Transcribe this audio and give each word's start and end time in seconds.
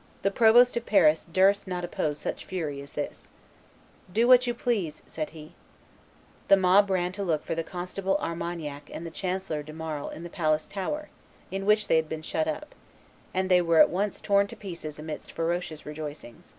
'"The 0.22 0.30
provost 0.30 0.74
of 0.78 0.86
Paris 0.86 1.26
durst 1.30 1.68
not 1.68 1.84
oppose 1.84 2.18
such 2.18 2.46
fury 2.46 2.80
as 2.80 2.92
this. 2.92 3.30
"Do 4.10 4.26
what 4.26 4.46
you 4.46 4.54
please," 4.54 5.02
said 5.06 5.28
he. 5.36 5.52
The 6.48 6.56
mob 6.56 6.88
ran 6.88 7.12
to 7.12 7.22
look 7.22 7.44
for 7.44 7.54
the 7.54 7.62
constable 7.62 8.16
Armagnac 8.16 8.90
and 8.94 9.04
the 9.04 9.10
chancellor 9.10 9.62
de 9.62 9.74
Marle 9.74 10.08
in 10.08 10.22
the 10.22 10.30
Palace 10.30 10.66
tower, 10.66 11.10
in 11.50 11.66
which 11.66 11.88
they 11.88 11.96
had 11.96 12.08
been 12.08 12.22
shut 12.22 12.48
up, 12.48 12.74
and 13.34 13.50
they 13.50 13.60
were 13.60 13.78
at 13.80 13.90
once 13.90 14.18
torn 14.22 14.46
to 14.46 14.56
pieces 14.56 14.98
amidst 14.98 15.30
ferocious 15.32 15.84
rejoicings. 15.84 16.54